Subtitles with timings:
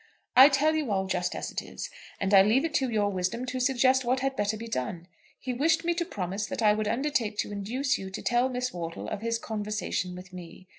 [0.35, 3.45] "I tell you all just as it is, and I leave it to your wisdom
[3.45, 5.07] to suggest what had better be done.
[5.39, 8.73] He wished me to promise that I would undertake to induce you to tell Miss
[8.73, 10.67] Wortle of his conversation with me.